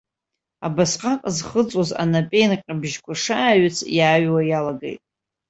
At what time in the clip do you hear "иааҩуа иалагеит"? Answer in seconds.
3.97-5.01